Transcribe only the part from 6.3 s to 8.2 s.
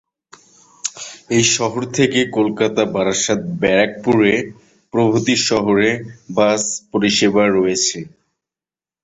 বাস পরিসেবা রয়েছে।